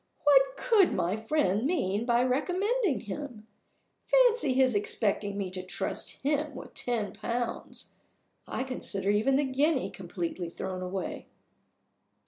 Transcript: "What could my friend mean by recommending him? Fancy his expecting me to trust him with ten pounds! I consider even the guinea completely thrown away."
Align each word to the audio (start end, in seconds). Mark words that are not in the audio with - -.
"What 0.23 0.57
could 0.57 0.93
my 0.95 1.15
friend 1.15 1.63
mean 1.63 2.05
by 2.05 2.23
recommending 2.23 3.01
him? 3.01 3.45
Fancy 4.07 4.53
his 4.55 4.73
expecting 4.73 5.37
me 5.37 5.51
to 5.51 5.61
trust 5.61 6.13
him 6.23 6.55
with 6.55 6.73
ten 6.73 7.13
pounds! 7.13 7.91
I 8.47 8.63
consider 8.63 9.11
even 9.11 9.35
the 9.35 9.43
guinea 9.43 9.91
completely 9.91 10.49
thrown 10.49 10.81
away." 10.81 11.27